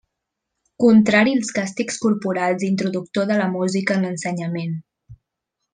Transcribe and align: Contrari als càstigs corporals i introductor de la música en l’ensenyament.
Contrari 0.83 1.35
als 1.39 1.51
càstigs 1.57 2.01
corporals 2.07 2.65
i 2.65 2.69
introductor 2.75 3.31
de 3.33 3.39
la 3.43 3.49
música 3.59 3.99
en 3.99 4.07
l’ensenyament. 4.09 4.75